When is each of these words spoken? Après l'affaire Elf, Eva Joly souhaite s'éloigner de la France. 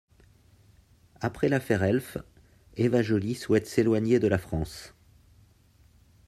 Après 1.19 1.47
l'affaire 1.47 1.83
Elf, 1.83 2.17
Eva 2.75 3.03
Joly 3.03 3.35
souhaite 3.35 3.67
s'éloigner 3.67 4.17
de 4.17 4.27
la 4.27 4.39
France. 4.39 4.95